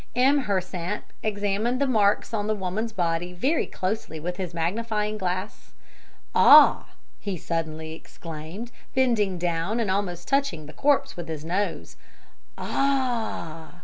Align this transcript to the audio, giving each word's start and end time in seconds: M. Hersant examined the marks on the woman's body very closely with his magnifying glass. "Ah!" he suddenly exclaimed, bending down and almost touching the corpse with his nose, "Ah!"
M. 0.15 0.39
Hersant 0.45 1.03
examined 1.21 1.79
the 1.79 1.85
marks 1.85 2.33
on 2.33 2.47
the 2.47 2.55
woman's 2.55 2.91
body 2.91 3.33
very 3.33 3.67
closely 3.67 4.19
with 4.19 4.37
his 4.37 4.51
magnifying 4.51 5.15
glass. 5.15 5.73
"Ah!" 6.33 6.87
he 7.19 7.37
suddenly 7.37 7.93
exclaimed, 7.93 8.71
bending 8.95 9.37
down 9.37 9.79
and 9.79 9.91
almost 9.91 10.27
touching 10.27 10.65
the 10.65 10.73
corpse 10.73 11.15
with 11.15 11.27
his 11.27 11.45
nose, 11.45 11.97
"Ah!" 12.57 13.75